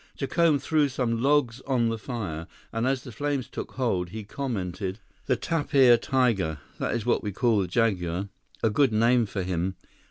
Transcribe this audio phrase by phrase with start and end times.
[0.17, 4.97] Jacome threw some logs on the fire, and as the flames took hold, he commented:
[5.27, 8.29] "The tapir tiger—that is what we call the jaguar.
[8.63, 9.75] A good name for him.